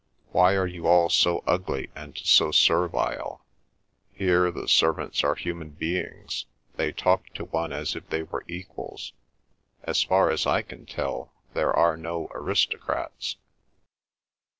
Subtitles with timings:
[0.31, 3.45] Why are you all so ugly and so servile?
[4.11, 6.47] Here the servants are human beings.
[6.75, 9.13] They talk to one as if they were equals.
[9.83, 13.35] As far as I can tell there are no aristocrats."